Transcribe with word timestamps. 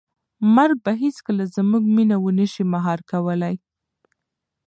مرګ 0.55 0.77
به 0.85 0.91
هیڅکله 1.03 1.43
زموږ 1.55 1.83
مینه 1.95 2.17
ونه 2.21 2.45
شي 2.53 2.63
مهار 2.73 2.99
کولی. 3.11 3.55